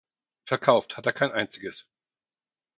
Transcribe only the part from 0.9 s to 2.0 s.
hat er kein einziges.